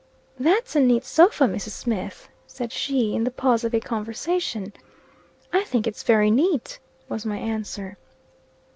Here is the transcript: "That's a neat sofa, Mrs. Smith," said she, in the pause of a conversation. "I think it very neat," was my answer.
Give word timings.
"That's 0.39 0.75
a 0.75 0.79
neat 0.79 1.05
sofa, 1.05 1.43
Mrs. 1.43 1.73
Smith," 1.73 2.27
said 2.47 2.71
she, 2.71 3.13
in 3.13 3.23
the 3.23 3.29
pause 3.29 3.63
of 3.63 3.71
a 3.75 3.79
conversation. 3.79 4.73
"I 5.53 5.63
think 5.63 5.85
it 5.85 5.95
very 5.97 6.31
neat," 6.31 6.79
was 7.07 7.23
my 7.23 7.37
answer. 7.37 7.99